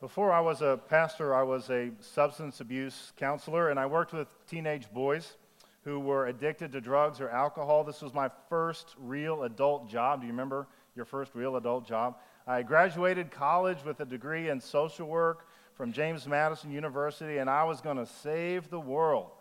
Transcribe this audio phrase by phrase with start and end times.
[0.00, 4.28] Before I was a pastor, I was a substance abuse counselor, and I worked with
[4.46, 5.36] teenage boys
[5.82, 7.82] who were addicted to drugs or alcohol.
[7.82, 10.20] This was my first real adult job.
[10.20, 12.16] Do you remember your first real adult job?
[12.46, 17.64] I graduated college with a degree in social work from James Madison University, and I
[17.64, 19.32] was going to save the world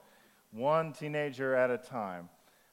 [0.50, 2.30] one teenager at a time,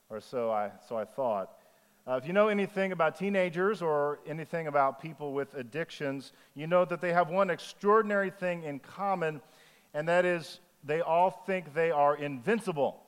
[0.09, 1.59] or so I, so I thought.
[2.07, 6.85] Uh, if you know anything about teenagers or anything about people with addictions, you know
[6.85, 9.41] that they have one extraordinary thing in common,
[9.95, 13.03] and that is they all think they are invincible,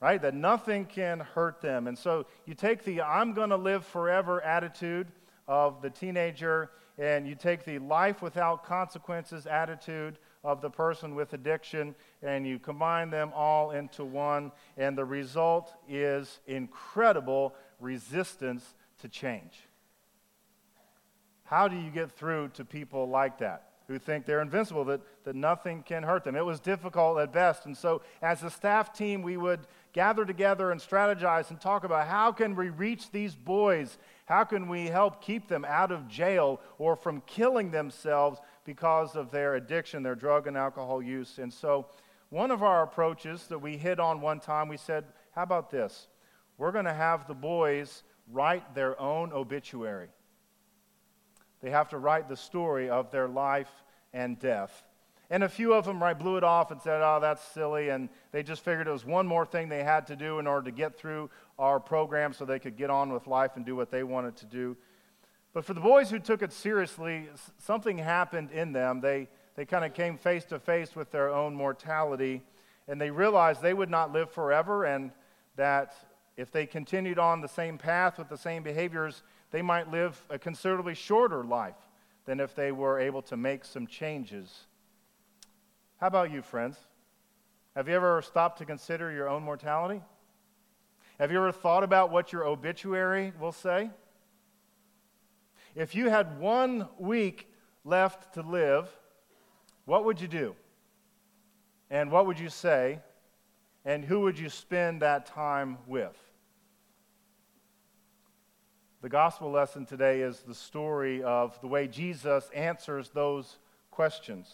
[0.00, 0.20] right?
[0.20, 1.86] That nothing can hurt them.
[1.86, 5.06] And so you take the I'm going to live forever attitude
[5.46, 11.34] of the teenager, and you take the life without consequences attitude of the person with
[11.34, 19.08] addiction, and you combine them all into one, and the result is incredible resistance to
[19.10, 19.68] change.
[21.44, 23.64] How do you get through to people like that?
[23.88, 26.34] Who think they're invincible, that, that nothing can hurt them.
[26.34, 27.66] It was difficult at best.
[27.66, 29.60] And so, as a staff team, we would
[29.92, 33.98] gather together and strategize and talk about how can we reach these boys?
[34.26, 39.30] How can we help keep them out of jail or from killing themselves because of
[39.30, 41.38] their addiction, their drug and alcohol use?
[41.38, 41.86] And so,
[42.28, 46.08] one of our approaches that we hit on one time, we said, How about this?
[46.58, 50.08] we're going to have the boys write their own obituary.
[51.62, 53.70] They have to write the story of their life
[54.12, 54.84] and death.
[55.30, 57.90] And a few of them right, blew it off and said, oh, that's silly.
[57.90, 60.70] And they just figured it was one more thing they had to do in order
[60.70, 63.90] to get through our program so they could get on with life and do what
[63.90, 64.76] they wanted to do.
[65.52, 69.00] But for the boys who took it seriously, something happened in them.
[69.00, 72.42] They, they kind of came face to face with their own mortality,
[72.86, 75.10] and they realized they would not live forever and
[75.56, 75.94] that
[76.36, 80.38] if they continued on the same path with the same behaviors, they might live a
[80.38, 81.74] considerably shorter life
[82.26, 84.66] than if they were able to make some changes.
[85.96, 86.76] How about you, friends?
[87.74, 90.00] Have you ever stopped to consider your own mortality?
[91.18, 93.90] Have you ever thought about what your obituary will say?
[95.78, 97.48] If you had one week
[97.84, 98.88] left to live,
[99.84, 100.56] what would you do?
[101.88, 102.98] And what would you say?
[103.84, 106.18] And who would you spend that time with?
[109.02, 113.58] The gospel lesson today is the story of the way Jesus answers those
[113.92, 114.52] questions,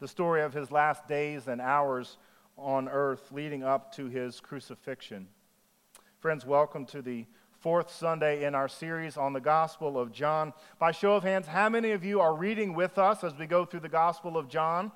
[0.00, 2.18] the story of his last days and hours
[2.58, 5.28] on earth leading up to his crucifixion.
[6.18, 7.26] Friends, welcome to the
[7.64, 10.52] fourth Sunday in our series on the Gospel of John.
[10.78, 13.64] By show of hands, how many of you are reading with us as we go
[13.64, 14.92] through the Gospel of John?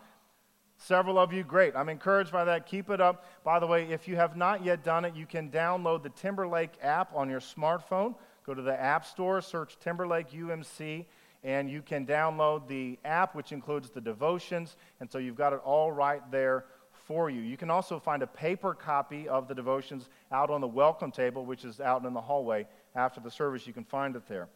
[0.77, 1.75] Several of you, great.
[1.75, 2.67] I'm encouraged by that.
[2.67, 3.25] Keep it up.
[3.43, 6.73] By the way, if you have not yet done it, you can download the Timberlake
[6.83, 8.15] app on your smartphone.
[8.45, 11.07] Go to the App Store, search Timberlake UMC,
[11.43, 14.77] and you can download the app, which includes the devotions.
[15.01, 16.67] And so you've got it all right there
[17.09, 17.41] for you.
[17.41, 21.45] You can also find a paper copy of the devotions out on the welcome table,
[21.45, 23.67] which is out in the hallway after the service.
[23.67, 24.47] You can find it there.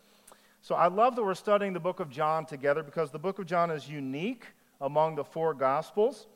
[0.60, 3.46] So I love that we're studying the book of John together because the book of
[3.46, 4.44] John is unique
[4.80, 6.26] among the four gospels.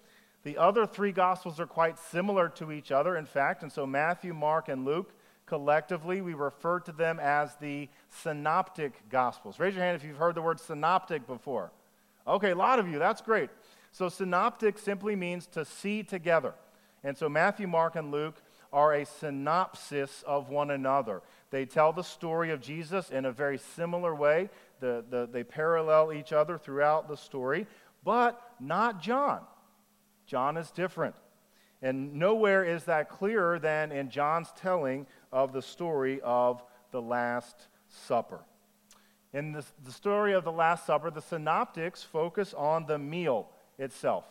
[0.43, 4.33] The other three gospels are quite similar to each other, in fact, and so Matthew,
[4.33, 5.13] Mark, and Luke
[5.47, 9.59] collectively, we refer to them as the synoptic gospels.
[9.59, 11.71] Raise your hand if you've heard the word synoptic before.
[12.27, 13.49] Okay, a lot of you, that's great.
[13.97, 16.53] So, synoptic simply means to see together.
[17.03, 21.23] And so, Matthew, Mark, and Luke are a synopsis of one another.
[21.51, 26.13] They tell the story of Jesus in a very similar way, the, the, they parallel
[26.13, 27.67] each other throughout the story,
[28.05, 29.41] but not John.
[30.27, 31.15] John is different.
[31.81, 37.69] And nowhere is that clearer than in John's telling of the story of the Last
[37.89, 38.41] Supper.
[39.33, 43.49] In the, the story of the Last Supper, the synoptics focus on the meal
[43.79, 44.25] itself.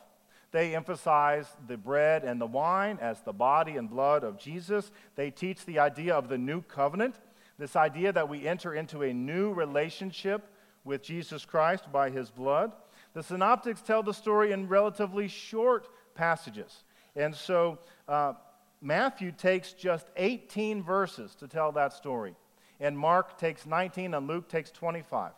[0.52, 4.90] They emphasize the bread and the wine as the body and blood of Jesus.
[5.16, 7.16] They teach the idea of the new covenant,
[7.58, 10.48] this idea that we enter into a new relationship
[10.86, 12.72] with Jesus Christ by his blood.
[13.14, 16.84] The synoptics tell the story in relatively short passages.
[17.16, 18.34] And so uh,
[18.82, 22.36] Matthew takes just 18 verses to tell that story,
[22.80, 25.32] and Mark takes 19, and Luke takes 25.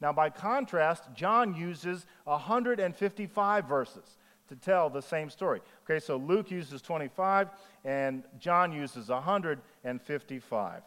[0.00, 4.16] Now, by contrast, John uses 155 verses
[4.48, 5.60] to tell the same story.
[5.84, 7.48] Okay, so Luke uses 25,
[7.84, 10.82] and John uses 155.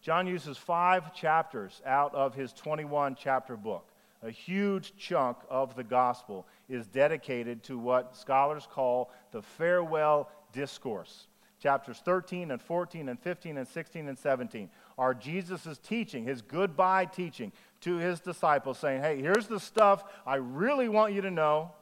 [0.00, 3.90] John uses five chapters out of his 21 chapter book.
[4.22, 11.26] A huge chunk of the gospel is dedicated to what scholars call the farewell discourse.
[11.64, 14.68] Chapters 13 and 14 and 15 and 16 and 17
[14.98, 20.34] are Jesus' teaching, his goodbye teaching to his disciples, saying, Hey, here's the stuff I
[20.34, 21.72] really want you to know.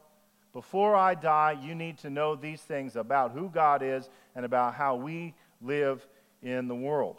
[0.52, 4.75] Before I die, you need to know these things about who God is and about
[4.75, 6.06] how we live
[6.43, 7.17] in the world.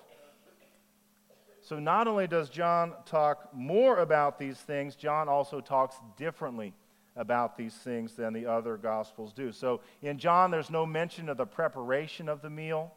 [1.62, 6.74] So, not only does John talk more about these things, John also talks differently
[7.16, 9.52] about these things than the other Gospels do.
[9.52, 12.94] So, in John, there's no mention of the preparation of the meal.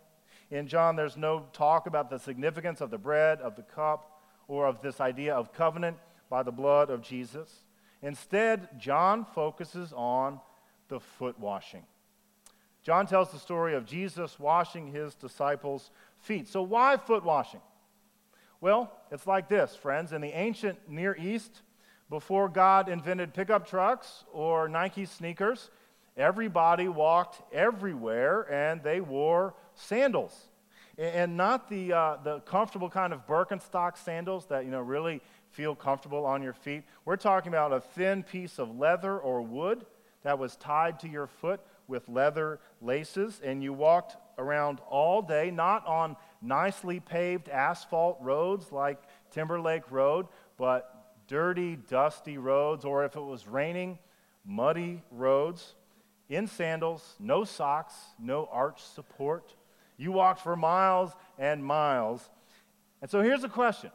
[0.51, 4.67] In John, there's no talk about the significance of the bread, of the cup, or
[4.67, 5.97] of this idea of covenant
[6.31, 7.65] by the blood of Jesus.
[8.03, 10.41] Instead, John focuses on
[10.89, 11.83] the foot washing.
[12.83, 16.47] John tells the story of Jesus washing his disciples' feet.
[16.47, 17.61] So, why foot washing?
[18.61, 20.13] Well, it's like this, friends.
[20.13, 21.63] In the ancient Near East,
[22.09, 25.71] before God invented pickup trucks or Nike sneakers,
[26.17, 30.35] everybody walked everywhere and they wore sandals.
[30.99, 35.21] And not the, uh, the comfortable kind of Birkenstock sandals that, you know, really
[35.51, 36.85] feel comfortable on your feet.
[37.05, 39.85] We're talking about a thin piece of leather or wood
[40.23, 45.51] that was tied to your foot with leather laces, and you walked around all day,
[45.51, 48.99] not on nicely paved asphalt roads like
[49.31, 50.27] Timberlake Road,
[50.57, 50.96] but
[51.29, 53.99] dirty, dusty roads, or if it was raining,
[54.45, 55.75] muddy roads,
[56.29, 59.55] in sandals, no socks, no arch support.
[59.97, 62.29] You walked for miles and miles.
[63.01, 63.91] And so here's a question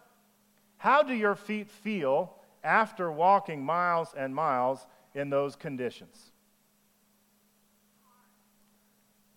[0.77, 2.33] How do your feet feel
[2.63, 6.31] after walking miles and miles in those conditions?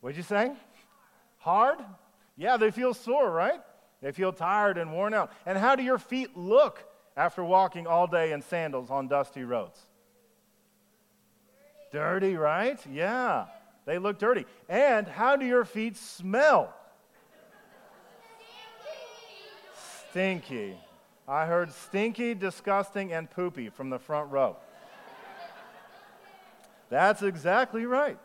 [0.00, 0.52] What'd you say?
[1.38, 1.78] Hard?
[2.36, 3.60] Yeah, they feel sore, right?
[4.02, 5.32] They feel tired and worn out.
[5.46, 6.84] And how do your feet look
[7.16, 9.78] after walking all day in sandals on dusty roads?
[11.92, 12.78] Dirty, right?
[12.90, 13.46] Yeah,
[13.86, 14.46] they look dirty.
[14.68, 16.74] And how do your feet smell?
[20.10, 20.76] Stinky.
[21.26, 24.56] I heard stinky, disgusting, and poopy from the front row.
[26.90, 28.18] That's exactly right.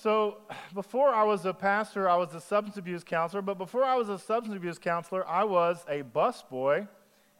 [0.00, 0.38] So,
[0.74, 3.42] before I was a pastor, I was a substance abuse counselor.
[3.42, 6.88] But before I was a substance abuse counselor, I was a busboy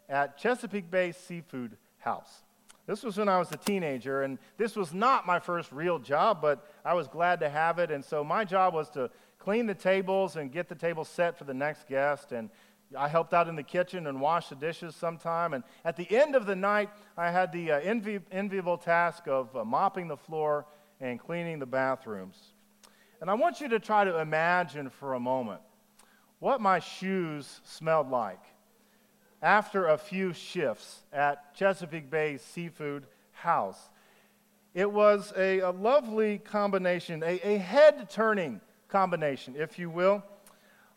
[0.08, 2.42] at Chesapeake Bay Seafood House.
[2.86, 6.42] This was when I was a teenager, and this was not my first real job,
[6.42, 7.90] but I was glad to have it.
[7.90, 11.44] And so, my job was to clean the tables and get the table set for
[11.44, 12.32] the next guest.
[12.32, 12.50] And
[12.96, 15.54] I helped out in the kitchen and washed the dishes sometime.
[15.54, 19.54] And at the end of the night, I had the uh, envi- enviable task of
[19.56, 20.66] uh, mopping the floor
[21.00, 22.36] and cleaning the bathrooms.
[23.20, 25.60] And I want you to try to imagine for a moment
[26.38, 28.40] what my shoes smelled like
[29.42, 33.90] after a few shifts at Chesapeake Bay Seafood House.
[34.74, 40.22] It was a, a lovely combination, a, a head turning combination, if you will,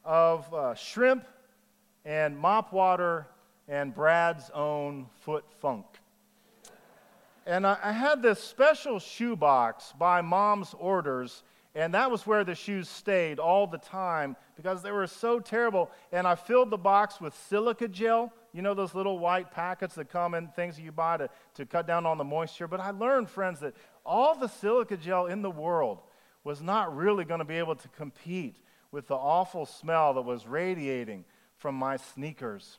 [0.03, 1.25] of uh, shrimp
[2.05, 3.27] and mop water
[3.67, 5.85] and Brad's own foot funk.
[7.45, 11.44] And I, I had this special shoebox by mom's orders,
[11.75, 15.92] and that was where the shoes stayed all the time because they were so terrible.
[16.12, 18.31] And I filled the box with silica gel.
[18.54, 21.66] You know those little white packets that come in things that you buy to, to
[21.66, 22.68] cut down on the moisture?
[22.68, 23.74] But I learned, friends, that
[24.06, 26.00] all the silica gel in the world
[26.44, 28.57] was not really going to be able to compete
[28.92, 31.25] with the awful smell that was radiating
[31.57, 32.78] from my sneakers.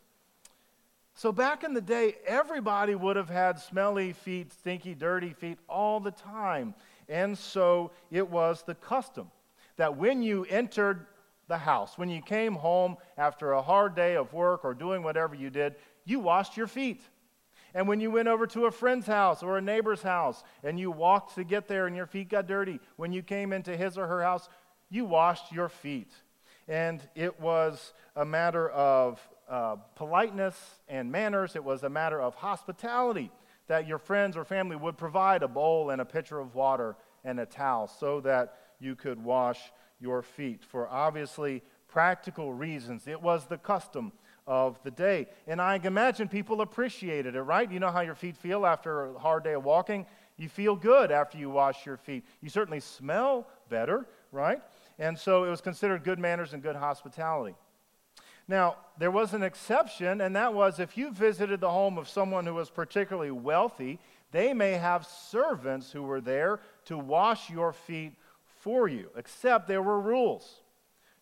[1.16, 6.00] So back in the day, everybody would have had smelly feet, stinky, dirty feet all
[6.00, 6.74] the time.
[7.08, 9.30] And so it was the custom
[9.76, 11.06] that when you entered
[11.46, 15.36] the house, when you came home after a hard day of work or doing whatever
[15.36, 17.02] you did, you washed your feet.
[17.74, 20.90] And when you went over to a friend's house or a neighbor's house and you
[20.90, 24.06] walked to get there and your feet got dirty, when you came into his or
[24.06, 24.48] her house,
[24.90, 26.12] you washed your feet.
[26.66, 30.56] And it was a matter of uh, politeness
[30.88, 33.30] and manners, it was a matter of hospitality
[33.66, 37.40] that your friends or family would provide a bowl and a pitcher of water and
[37.40, 39.60] a towel so that you could wash
[40.00, 40.62] your feet.
[40.64, 44.12] For obviously practical reasons, it was the custom
[44.46, 45.26] of the day.
[45.46, 47.70] And I imagine people appreciated it, right?
[47.70, 50.06] You know how your feet feel after a hard day of walking?
[50.36, 52.24] You feel good after you wash your feet.
[52.42, 54.60] You certainly smell better, right?
[54.98, 57.54] And so it was considered good manners and good hospitality.
[58.46, 62.46] Now, there was an exception, and that was if you visited the home of someone
[62.46, 63.98] who was particularly wealthy,
[64.32, 68.12] they may have servants who were there to wash your feet
[68.60, 70.60] for you, except there were rules.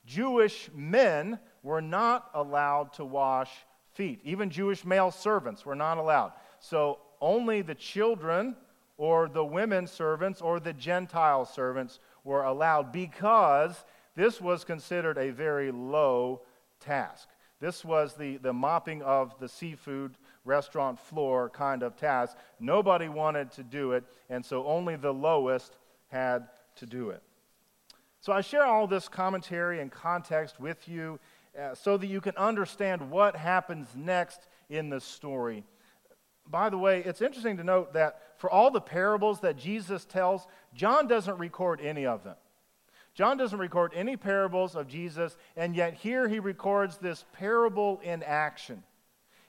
[0.04, 3.50] Jewish men were not allowed to wash
[3.92, 4.20] feet.
[4.24, 6.32] Even Jewish male servants were not allowed.
[6.58, 8.56] So only the children
[8.96, 15.30] or the women servants or the Gentile servants were allowed because this was considered a
[15.30, 16.42] very low
[16.82, 17.28] task.
[17.60, 22.36] This was the, the mopping of the seafood restaurant floor kind of task.
[22.58, 25.76] Nobody wanted to do it, and so only the lowest
[26.08, 27.22] had to do it.
[28.20, 31.20] So I share all this commentary and context with you
[31.58, 35.64] uh, so that you can understand what happens next in the story.
[36.46, 40.46] By the way, it's interesting to note that for all the parables that Jesus tells,
[40.74, 42.36] John doesn't record any of them.
[43.14, 48.22] John doesn't record any parables of Jesus, and yet here he records this parable in
[48.22, 48.82] action.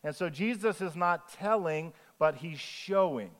[0.03, 3.31] And so Jesus is not telling, but he's showing.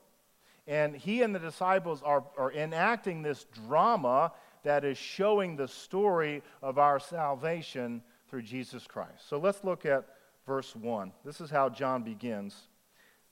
[0.65, 4.32] And he and the disciples are, are enacting this drama
[4.63, 9.27] that is showing the story of our salvation through Jesus Christ.
[9.27, 10.06] So let's look at
[10.48, 11.12] verse 1.
[11.25, 12.56] This is how John begins.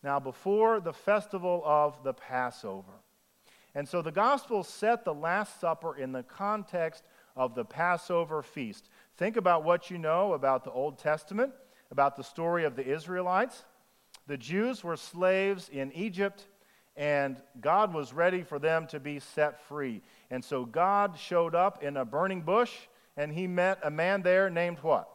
[0.04, 3.01] Now, before the festival of the Passover,
[3.74, 7.04] and so the Gospels set the Last Supper in the context
[7.36, 8.90] of the Passover feast.
[9.18, 11.54] Think about what you know about the Old Testament,
[11.90, 13.64] about the story of the Israelites.
[14.28, 16.48] The Jews were slaves in Egypt,
[16.96, 20.02] and God was ready for them to be set free.
[20.30, 22.72] And so God showed up in a burning bush,
[23.16, 25.08] and he met a man there named what?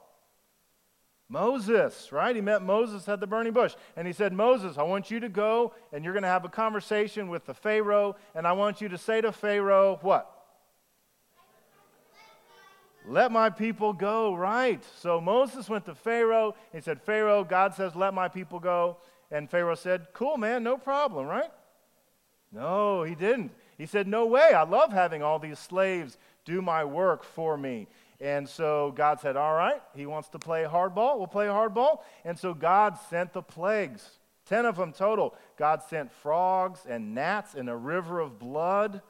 [1.28, 2.37] Moses, right?
[2.37, 3.75] He met Moses at the burning bush.
[3.97, 6.49] And he said, Moses, I want you to go and you're going to have a
[6.49, 8.16] conversation with the Pharaoh.
[8.35, 10.30] And I want you to say to Pharaoh, what?
[13.09, 14.83] Let my people go, right?
[15.00, 16.54] So Moses went to Pharaoh.
[16.73, 18.97] He said, Pharaoh, God says, let my people go.
[19.30, 21.50] And Pharaoh said, Cool, man, no problem, right?
[22.52, 23.52] No, he didn't.
[23.76, 24.52] He said, No way.
[24.54, 27.88] I love having all these slaves do my work for me.
[28.20, 31.18] And so God said, All right, he wants to play hardball.
[31.18, 32.00] We'll play hardball.
[32.25, 35.35] And so God sent the plagues, 10 of them total.
[35.56, 39.02] God sent frogs and gnats and a river of blood,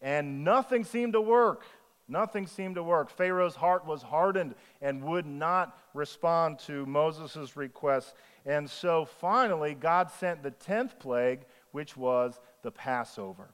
[0.00, 1.64] and nothing seemed to work.
[2.08, 3.10] Nothing seemed to work.
[3.10, 8.14] Pharaoh's heart was hardened and would not respond to Moses' request.
[8.44, 11.40] And so finally, God sent the 10th plague,
[11.72, 13.50] which was the Passover.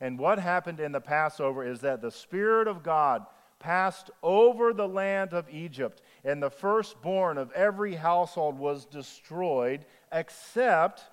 [0.00, 3.26] And what happened in the Passover is that the Spirit of God
[3.64, 11.04] passed over the land of Egypt, and the firstborn of every household was destroyed, except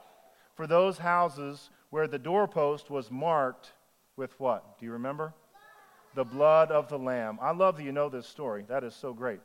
[0.53, 3.71] for those houses where the doorpost was marked
[4.17, 4.77] with what?
[4.77, 5.33] Do you remember?
[6.13, 7.39] The blood of the Lamb.
[7.41, 8.65] I love that you know this story.
[8.67, 9.39] That is so great.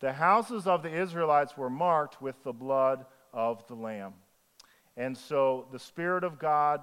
[0.00, 4.14] The houses of the Israelites were marked with the blood of the Lamb.
[4.96, 6.80] And so the Spirit of God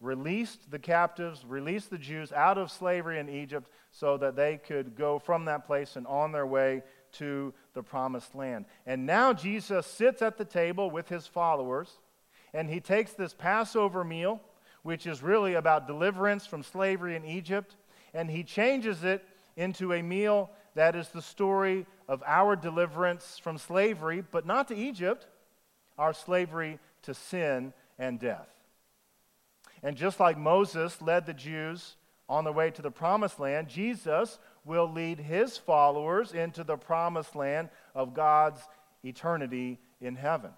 [0.00, 4.94] released the captives, released the Jews out of slavery in Egypt so that they could
[4.96, 8.66] go from that place and on their way to the promised land.
[8.84, 11.98] And now Jesus sits at the table with his followers
[12.52, 14.40] and he takes this Passover meal,
[14.82, 17.76] which is really about deliverance from slavery in Egypt,
[18.14, 19.24] and he changes it
[19.56, 24.76] into a meal that is the story of our deliverance from slavery, but not to
[24.76, 25.26] Egypt,
[25.98, 28.55] our slavery to sin and death.
[29.82, 31.96] And just like Moses led the Jews
[32.28, 37.36] on the way to the promised land, Jesus will lead his followers into the promised
[37.36, 38.60] land of God's
[39.04, 40.50] eternity in heaven.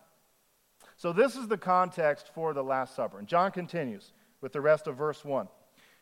[0.97, 3.19] So, this is the context for the Last Supper.
[3.19, 5.49] And John continues with the rest of verse 1.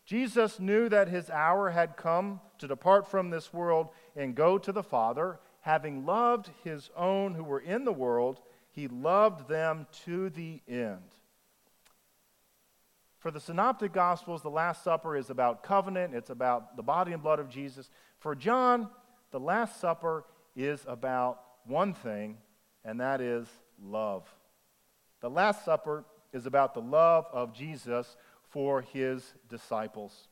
[0.07, 4.73] Jesus knew that his hour had come to depart from this world and go to
[4.73, 5.41] the Father.
[5.63, 11.16] Having loved his own who were in the world, he loved them to the end.
[13.27, 17.21] For the Synoptic Gospels, the Last Supper is about covenant, it's about the body and
[17.21, 17.91] blood of Jesus.
[18.21, 18.89] For John,
[19.33, 22.37] the Last Supper is about one thing,
[22.85, 23.49] and that is
[23.83, 24.33] love.
[25.23, 28.17] The Last Supper is about the love of Jesus
[28.51, 30.29] for his disciples.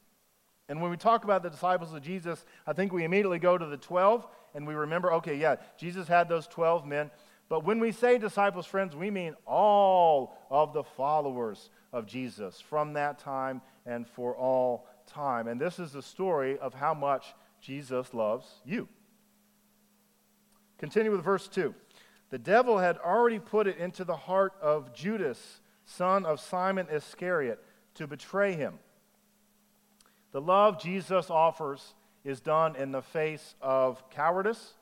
[0.69, 3.67] And when we talk about the disciples of Jesus, I think we immediately go to
[3.67, 4.25] the 12
[4.55, 7.11] and we remember, okay, yeah, Jesus had those 12 men.
[7.49, 12.93] But when we say disciples, friends, we mean all of the followers of Jesus from
[12.95, 15.47] that time and for all time.
[15.47, 18.89] And this is the story of how much Jesus loves you.
[20.79, 21.75] Continue with verse 2.
[22.31, 27.63] The devil had already put it into the heart of Judas, son of Simon Iscariot,
[27.95, 28.81] to betray him.
[30.33, 34.73] The love Jesus offers is done in the face of cowardice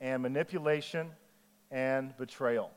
[0.00, 1.10] and manipulation
[1.70, 2.70] and betrayal.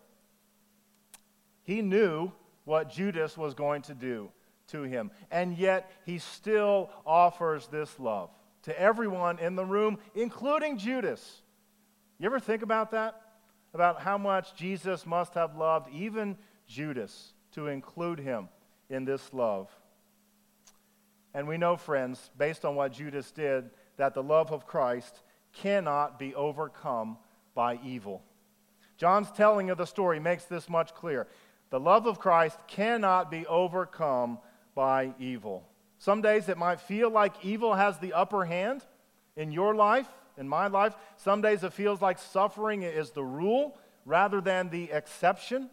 [1.63, 2.31] He knew
[2.67, 4.29] what Judas was going to do
[4.67, 5.09] to him.
[5.31, 8.29] And yet, he still offers this love
[8.63, 11.41] to everyone in the room, including Judas.
[12.19, 13.21] You ever think about that?
[13.74, 16.36] About how much Jesus must have loved even
[16.67, 18.50] Judas to include him
[18.89, 19.69] in this love.
[21.33, 25.21] And we know, friends, based on what Judas did, that the love of Christ
[25.53, 27.17] cannot be overcome
[27.55, 28.24] by evil.
[28.97, 31.27] John's telling of the story makes this much clear.
[31.69, 34.39] The love of Christ cannot be overcome
[34.75, 35.67] by evil.
[36.00, 38.86] Some days it might feel like evil has the upper hand
[39.36, 40.07] in your life,
[40.38, 40.95] in my life.
[41.17, 45.69] Some days it feels like suffering is the rule rather than the exception.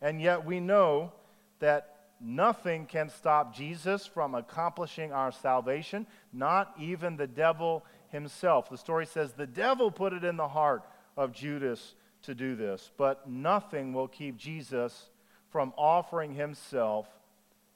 [0.00, 1.12] And yet we know
[1.60, 8.70] that nothing can stop Jesus from accomplishing our salvation, not even the devil himself.
[8.70, 10.82] The story says the devil put it in the heart
[11.16, 15.08] of Judas to do this, but nothing will keep Jesus
[15.50, 17.06] from offering himself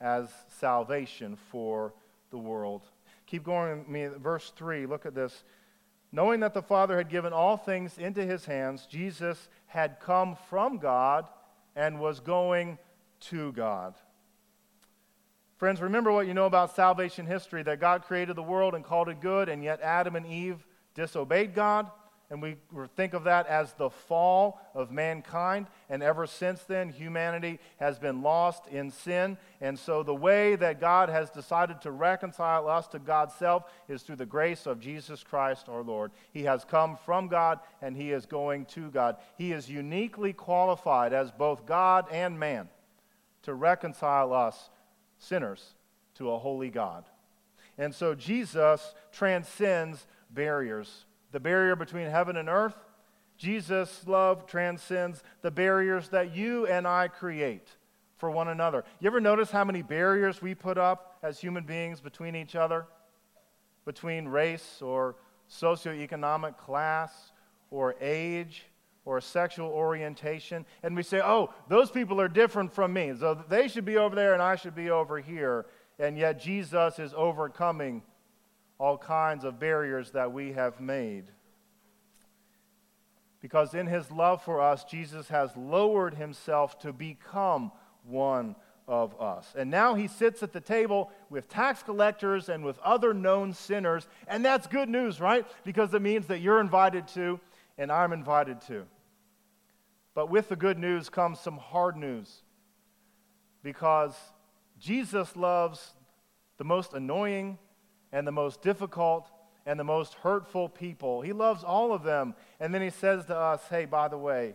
[0.01, 1.95] as salvation for
[2.31, 2.83] the world.
[3.27, 3.85] Keep going.
[4.19, 5.45] Verse 3, look at this.
[6.11, 10.79] Knowing that the Father had given all things into his hands, Jesus had come from
[10.79, 11.27] God
[11.75, 12.79] and was going
[13.21, 13.95] to God.
[15.57, 19.09] Friends, remember what you know about salvation history that God created the world and called
[19.09, 21.89] it good, and yet Adam and Eve disobeyed God
[22.33, 22.57] and we
[22.97, 25.67] think of that as the fall of mankind.
[25.91, 29.37] And ever since then, humanity has been lost in sin.
[29.61, 34.01] And so, the way that God has decided to reconcile us to God's self is
[34.01, 36.11] through the grace of Jesus Christ our Lord.
[36.33, 39.17] He has come from God and he is going to God.
[39.37, 42.71] He is uniquely qualified as both God and man
[43.43, 44.71] to reconcile us,
[45.19, 45.75] sinners,
[46.15, 47.05] to a holy God.
[47.77, 52.77] And so, Jesus transcends barriers the barrier between heaven and earth.
[53.37, 57.69] Jesus' love transcends the barriers that you and I create
[58.19, 58.85] for one another.
[59.01, 62.87] You ever notice how many barriers we put up as human beings between each other?
[63.85, 65.17] Between race or
[65.51, 67.33] socioeconomic class
[67.71, 68.67] or age
[69.05, 70.65] or sexual orientation.
[70.85, 73.13] And we say, oh, those people are different from me.
[73.19, 75.67] So they should be over there and I should be over here.
[75.99, 78.03] And yet Jesus is overcoming
[78.83, 81.23] all kinds of barriers that we have made.
[83.41, 87.71] Because in his love for us, Jesus has lowered himself to become
[88.05, 88.57] one
[88.89, 89.55] of us.
[89.57, 94.09] And now he sits at the table with tax collectors and with other known sinners.
[94.27, 95.47] And that's good news, right?
[95.63, 97.39] Because it means that you're invited to
[97.79, 98.83] and I'm invited to.
[100.13, 102.43] But with the good news comes some hard news.
[103.63, 104.17] Because
[104.81, 105.95] Jesus loves
[106.59, 107.59] the most annoying,
[108.13, 109.31] and the most difficult
[109.65, 111.23] and the most hurtful people.
[111.23, 112.35] He loves all of them.
[112.61, 114.55] And then he says to us, hey, by the way,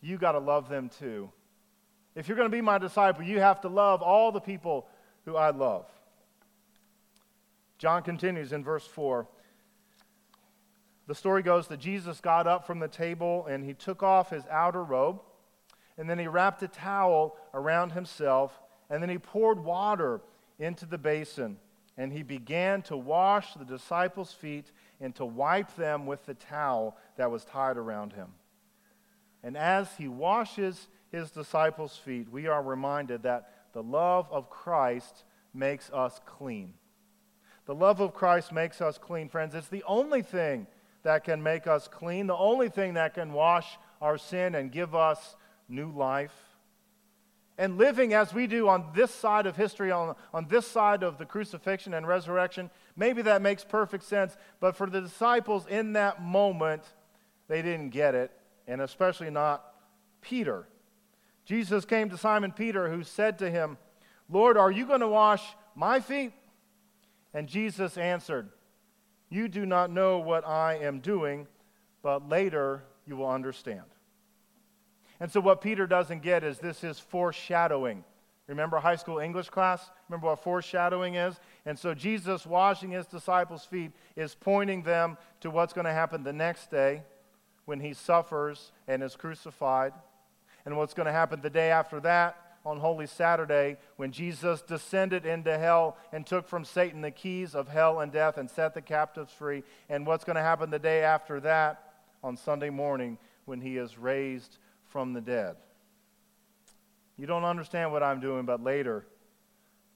[0.00, 1.30] you got to love them too.
[2.14, 4.86] If you're going to be my disciple, you have to love all the people
[5.24, 5.86] who I love.
[7.78, 9.26] John continues in verse 4.
[11.06, 14.44] The story goes that Jesus got up from the table and he took off his
[14.50, 15.20] outer robe,
[15.98, 20.20] and then he wrapped a towel around himself, and then he poured water
[20.58, 21.58] into the basin
[21.96, 26.96] and he began to wash the disciples' feet and to wipe them with the towel
[27.16, 28.28] that was tied around him.
[29.42, 35.24] And as he washes his disciples' feet, we are reminded that the love of Christ
[35.52, 36.74] makes us clean.
[37.66, 39.54] The love of Christ makes us clean, friends.
[39.54, 40.66] It's the only thing
[41.02, 44.94] that can make us clean, the only thing that can wash our sin and give
[44.94, 45.36] us
[45.68, 46.43] new life.
[47.56, 51.18] And living as we do on this side of history, on, on this side of
[51.18, 54.36] the crucifixion and resurrection, maybe that makes perfect sense.
[54.58, 56.82] But for the disciples in that moment,
[57.46, 58.32] they didn't get it,
[58.66, 59.64] and especially not
[60.20, 60.66] Peter.
[61.44, 63.78] Jesus came to Simon Peter, who said to him,
[64.28, 65.44] Lord, are you going to wash
[65.76, 66.32] my feet?
[67.34, 68.48] And Jesus answered,
[69.28, 71.46] You do not know what I am doing,
[72.02, 73.82] but later you will understand.
[75.24, 78.04] And so, what Peter doesn't get is this is foreshadowing.
[78.46, 79.88] Remember high school English class?
[80.06, 81.40] Remember what foreshadowing is?
[81.64, 86.24] And so, Jesus washing his disciples' feet is pointing them to what's going to happen
[86.24, 87.04] the next day
[87.64, 89.94] when he suffers and is crucified,
[90.66, 95.24] and what's going to happen the day after that on Holy Saturday when Jesus descended
[95.24, 98.82] into hell and took from Satan the keys of hell and death and set the
[98.82, 103.62] captives free, and what's going to happen the day after that on Sunday morning when
[103.62, 104.58] he is raised
[104.94, 105.56] from the dead.
[107.16, 109.04] You don't understand what I'm doing, but later,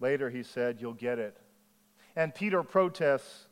[0.00, 1.36] later, he said, you'll get it.
[2.16, 3.46] And Peter protests.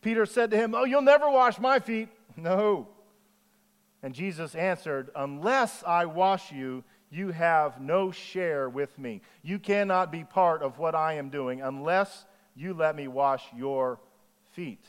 [0.00, 2.08] Peter said to him, Oh, you'll never wash my feet.
[2.38, 2.86] No.
[4.02, 9.22] And Jesus answered, Unless I wash you, you have no share with me.
[9.42, 13.98] You cannot be part of what I am doing unless you let me wash your
[14.52, 14.84] feet.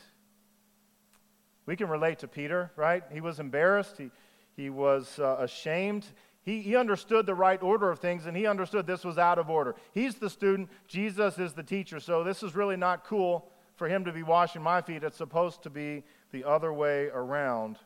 [1.66, 3.04] We can relate to Peter, right?
[3.14, 3.98] He was embarrassed.
[3.98, 4.12] He,
[4.58, 6.06] he was uh, ashamed.
[6.42, 9.50] He, he understood the right order of things and he understood this was out of
[9.50, 9.76] order.
[9.94, 12.00] He's the student, Jesus is the teacher.
[12.00, 15.04] So this is really not cool for him to be washing my feet.
[15.04, 17.78] It's supposed to be the other way around.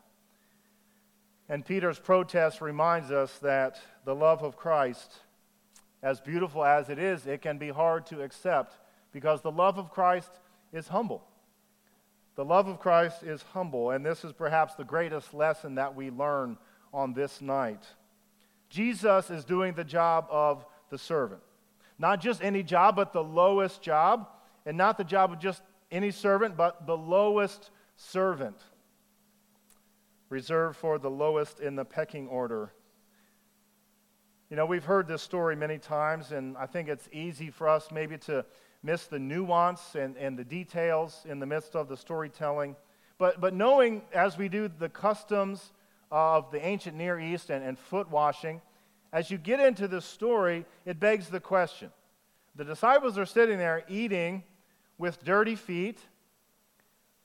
[1.49, 5.19] And Peter's protest reminds us that the love of Christ,
[6.01, 8.79] as beautiful as it is, it can be hard to accept
[9.11, 10.31] because the love of Christ
[10.71, 11.27] is humble.
[12.41, 16.09] The love of Christ is humble, and this is perhaps the greatest lesson that we
[16.09, 16.57] learn
[16.91, 17.83] on this night.
[18.67, 21.43] Jesus is doing the job of the servant.
[21.99, 24.27] Not just any job, but the lowest job,
[24.65, 28.57] and not the job of just any servant, but the lowest servant,
[30.29, 32.73] reserved for the lowest in the pecking order.
[34.49, 37.89] You know, we've heard this story many times, and I think it's easy for us
[37.91, 38.43] maybe to
[38.83, 42.75] miss the nuance and, and the details in the midst of the storytelling.
[43.17, 45.71] But, but knowing, as we do, the customs
[46.11, 48.61] of the ancient Near East and, and foot washing,
[49.13, 51.91] as you get into this story, it begs the question.
[52.55, 54.43] The disciples are sitting there eating
[54.97, 55.99] with dirty feet.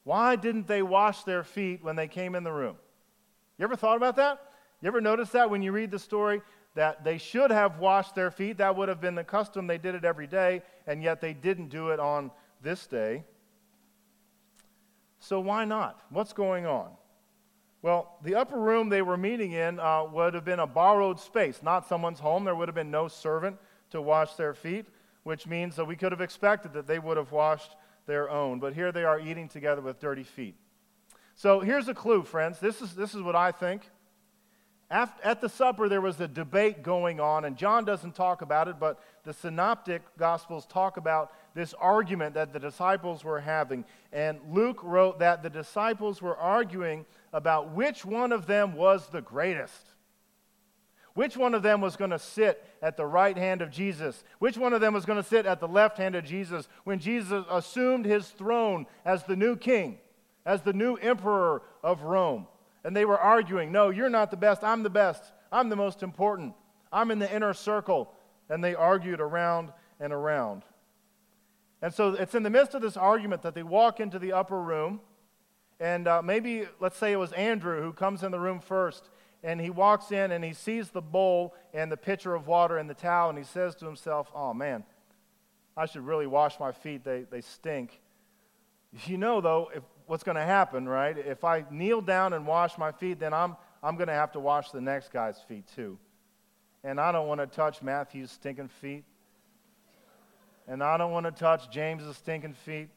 [0.05, 2.77] Why didn't they wash their feet when they came in the room?
[3.59, 4.41] You ever thought about that?
[4.83, 6.43] You ever notice that when you read the story?
[6.77, 8.59] That they should have washed their feet.
[8.59, 9.67] That would have been the custom.
[9.67, 12.31] They did it every day, and yet they didn't do it on
[12.63, 13.25] this day.
[15.19, 16.01] So why not?
[16.11, 16.91] What's going on?
[17.83, 21.63] Well, the upper room they were meeting in uh, would have been a borrowed space,
[21.63, 22.45] not someone's home.
[22.45, 23.57] There would have been no servant
[23.91, 24.87] to wash their feet,
[25.23, 27.75] which means that we could have expected that they would have washed
[28.07, 28.61] their own.
[28.61, 30.57] But here they are eating together with dirty feet.
[31.37, 32.59] So here's a clue, friends.
[32.59, 33.83] This is, this is what I think.
[34.91, 38.79] At the supper, there was a debate going on, and John doesn't talk about it,
[38.79, 43.85] but the synoptic gospels talk about this argument that the disciples were having.
[44.13, 49.23] And Luke wrote that the disciples were arguing about which one of them was the
[49.23, 49.95] greatest.
[51.15, 54.23] Which one of them was going to sit at the right hand of Jesus?
[54.39, 56.99] Which one of them was going to sit at the left hand of Jesus when
[56.99, 59.99] Jesus assumed his throne as the new king,
[60.45, 62.47] as the new emperor of Rome?
[62.87, 64.63] And they were arguing, No, you're not the best.
[64.63, 65.23] I'm the best.
[65.51, 66.55] I'm the most important.
[66.91, 68.15] I'm in the inner circle.
[68.49, 70.63] And they argued around and around.
[71.83, 74.61] And so it's in the midst of this argument that they walk into the upper
[74.61, 75.01] room
[75.79, 79.11] and uh, maybe, let's say it was Andrew who comes in the room first,
[79.43, 82.89] and he walks in and he sees the bowl and the pitcher of water and
[82.89, 84.85] the towel, and he says to himself, Oh man,
[85.77, 87.05] I should really wash my feet.
[87.05, 88.01] They, they stink.
[89.05, 91.17] You know, though, if, what's going to happen, right?
[91.17, 94.41] If I kneel down and wash my feet, then I'm, I'm going to have to
[94.41, 95.99] wash the next guy's feet too.
[96.85, 99.05] And I don't want to touch Matthew's stinking feet.
[100.69, 102.89] And I don't want to touch James's stinking feet.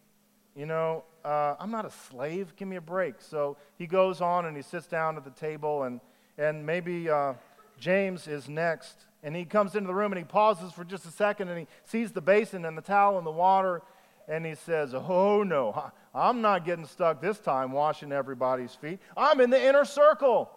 [0.56, 2.56] You know, uh, I'm not a slave.
[2.56, 3.16] Give me a break.
[3.20, 6.02] So he goes on and he sits down at the table, and,
[6.38, 7.34] and maybe uh,
[7.80, 9.06] James is next.
[9.24, 11.68] And he comes into the room and he pauses for just a second and he
[11.84, 13.82] sees the basin and the towel and the water,
[14.30, 19.00] and he says, Oh no, I'm not getting stuck this time washing everybody's feet.
[19.18, 20.52] I'm in the inner circle.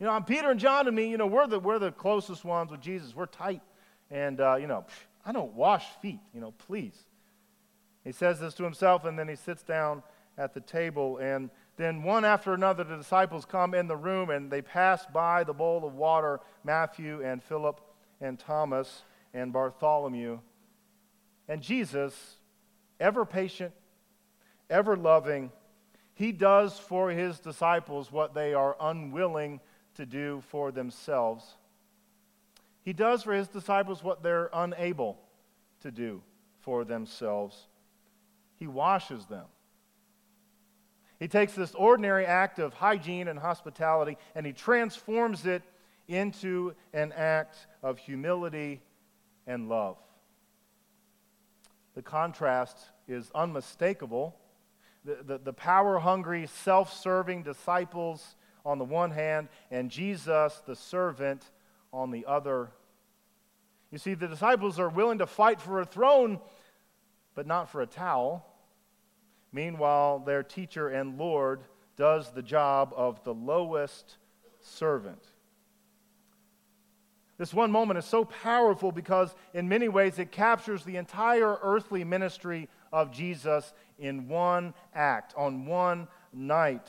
[0.00, 2.44] You know, I'm Peter and John and me, you know, we're the, we're the closest
[2.44, 3.16] ones with Jesus.
[3.16, 3.62] We're tight.
[4.10, 4.86] And, uh, you know,
[5.26, 6.96] I don't wash feet, you know, please.
[8.04, 10.04] He says this to himself, and then he sits down
[10.38, 11.18] at the table.
[11.18, 15.44] And then, one after another, the disciples come in the room and they pass by
[15.44, 17.80] the bowl of water Matthew and Philip
[18.20, 19.02] and Thomas
[19.34, 20.38] and Bartholomew.
[21.48, 22.37] And Jesus,
[23.00, 23.72] ever patient,
[24.70, 25.50] ever loving,
[26.14, 29.60] he does for his disciples what they are unwilling
[29.94, 31.44] to do for themselves.
[32.82, 35.18] He does for his disciples what they're unable
[35.82, 36.22] to do
[36.58, 37.68] for themselves.
[38.56, 39.44] He washes them.
[41.20, 45.62] He takes this ordinary act of hygiene and hospitality and he transforms it
[46.06, 48.80] into an act of humility
[49.46, 49.98] and love.
[51.98, 54.36] The contrast is unmistakable.
[55.04, 60.76] The, the, the power hungry, self serving disciples on the one hand, and Jesus, the
[60.76, 61.42] servant,
[61.92, 62.70] on the other.
[63.90, 66.38] You see, the disciples are willing to fight for a throne,
[67.34, 68.46] but not for a towel.
[69.50, 71.62] Meanwhile, their teacher and Lord
[71.96, 74.18] does the job of the lowest
[74.60, 75.24] servant.
[77.38, 82.02] This one moment is so powerful because, in many ways, it captures the entire earthly
[82.02, 86.88] ministry of Jesus in one act, on one night.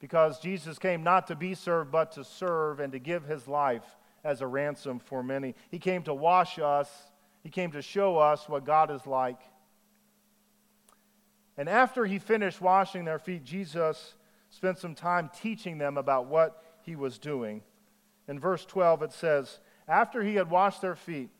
[0.00, 3.84] Because Jesus came not to be served, but to serve and to give his life
[4.24, 5.54] as a ransom for many.
[5.70, 6.88] He came to wash us,
[7.42, 9.40] he came to show us what God is like.
[11.58, 14.14] And after he finished washing their feet, Jesus
[14.48, 17.62] spent some time teaching them about what he was doing.
[18.28, 21.30] In verse 12, it says, After he had washed their feet,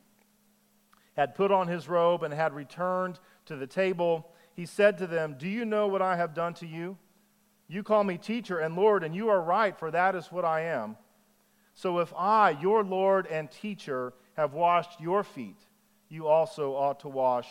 [1.16, 5.36] had put on his robe, and had returned to the table, he said to them,
[5.38, 6.98] Do you know what I have done to you?
[7.68, 10.62] You call me teacher and Lord, and you are right, for that is what I
[10.62, 10.96] am.
[11.74, 15.58] So if I, your Lord and teacher, have washed your feet,
[16.08, 17.48] you also ought to wash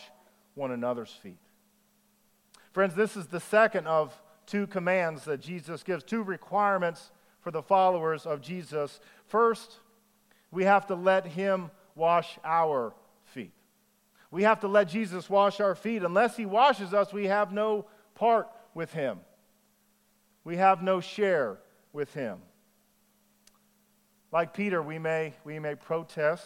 [0.54, 1.38] one another's feet.
[2.72, 7.62] Friends, this is the second of two commands that Jesus gives, two requirements for the
[7.62, 9.00] followers of Jesus.
[9.26, 9.78] First,
[10.50, 13.52] we have to let him wash our feet.
[14.30, 16.02] We have to let Jesus wash our feet.
[16.02, 19.20] Unless he washes us, we have no part with him.
[20.44, 21.58] We have no share
[21.92, 22.38] with him.
[24.32, 26.44] Like Peter, we may, we may protest,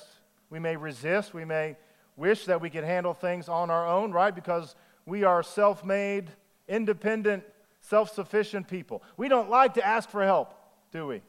[0.50, 1.76] we may resist, we may
[2.16, 4.34] wish that we could handle things on our own, right?
[4.34, 4.74] Because
[5.06, 6.30] we are self made,
[6.68, 7.44] independent,
[7.80, 9.02] self sufficient people.
[9.16, 10.54] We don't like to ask for help,
[10.92, 11.22] do we?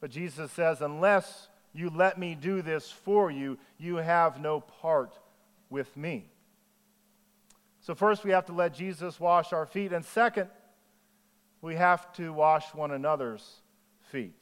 [0.00, 5.18] But Jesus says, unless you let me do this for you, you have no part
[5.70, 6.30] with me.
[7.80, 9.92] So, first, we have to let Jesus wash our feet.
[9.92, 10.48] And second,
[11.60, 13.60] we have to wash one another's
[14.10, 14.34] feet.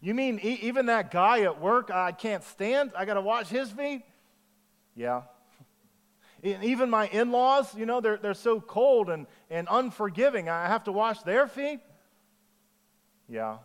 [0.00, 2.92] You mean e- even that guy at work I can't stand?
[2.96, 4.02] I got to wash his feet?
[4.94, 5.22] Yeah.
[6.42, 10.48] even my in laws, you know, they're, they're so cold and, and unforgiving.
[10.48, 11.80] I have to wash their feet?
[13.28, 13.58] Yeah.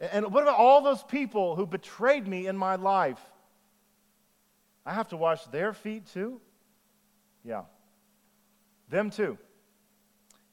[0.00, 3.20] And what about all those people who betrayed me in my life?
[4.84, 6.40] I have to wash their feet too?
[7.44, 7.62] Yeah.
[8.88, 9.38] Them too.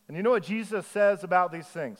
[0.07, 1.99] And you know what Jesus says about these things?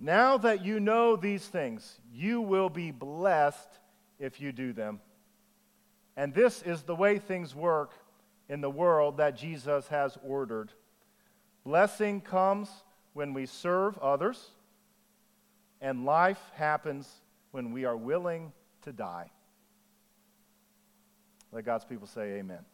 [0.00, 3.68] Now that you know these things, you will be blessed
[4.18, 5.00] if you do them.
[6.16, 7.92] And this is the way things work
[8.48, 10.72] in the world that Jesus has ordered.
[11.64, 12.68] Blessing comes
[13.14, 14.50] when we serve others,
[15.84, 17.20] and life happens
[17.50, 19.30] when we are willing to die.
[21.52, 22.64] Let God's people say, Amen.